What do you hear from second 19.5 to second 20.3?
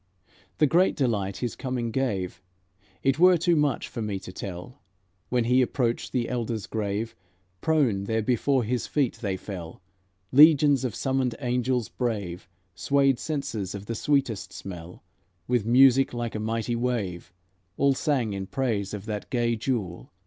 Jewel.